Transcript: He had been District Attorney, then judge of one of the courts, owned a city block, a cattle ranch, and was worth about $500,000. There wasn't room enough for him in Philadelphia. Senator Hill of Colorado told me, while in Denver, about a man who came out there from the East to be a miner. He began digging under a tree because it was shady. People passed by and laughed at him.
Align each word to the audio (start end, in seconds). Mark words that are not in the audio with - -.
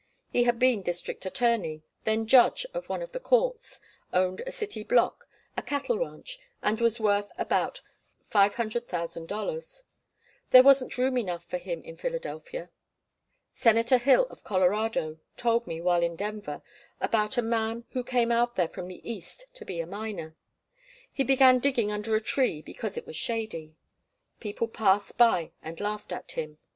He 0.31 0.45
had 0.45 0.57
been 0.57 0.81
District 0.81 1.23
Attorney, 1.27 1.83
then 2.05 2.25
judge 2.25 2.65
of 2.73 2.89
one 2.89 3.03
of 3.03 3.11
the 3.11 3.19
courts, 3.19 3.79
owned 4.11 4.39
a 4.47 4.51
city 4.51 4.83
block, 4.83 5.27
a 5.55 5.61
cattle 5.61 5.99
ranch, 5.99 6.39
and 6.63 6.81
was 6.81 6.99
worth 6.99 7.31
about 7.37 7.81
$500,000. 8.27 9.81
There 10.49 10.63
wasn't 10.63 10.97
room 10.97 11.19
enough 11.19 11.45
for 11.45 11.59
him 11.59 11.83
in 11.83 11.97
Philadelphia. 11.97 12.71
Senator 13.53 13.99
Hill 13.99 14.25
of 14.31 14.43
Colorado 14.43 15.19
told 15.37 15.67
me, 15.67 15.79
while 15.79 16.01
in 16.01 16.15
Denver, 16.15 16.63
about 16.99 17.37
a 17.37 17.43
man 17.43 17.85
who 17.91 18.03
came 18.03 18.31
out 18.31 18.55
there 18.55 18.69
from 18.69 18.87
the 18.87 19.07
East 19.07 19.45
to 19.53 19.63
be 19.65 19.79
a 19.79 19.85
miner. 19.85 20.35
He 21.13 21.23
began 21.23 21.59
digging 21.59 21.91
under 21.91 22.15
a 22.15 22.21
tree 22.21 22.63
because 22.63 22.97
it 22.97 23.05
was 23.05 23.15
shady. 23.15 23.75
People 24.39 24.67
passed 24.67 25.15
by 25.19 25.51
and 25.61 25.79
laughed 25.79 26.11
at 26.11 26.31
him. 26.31 26.57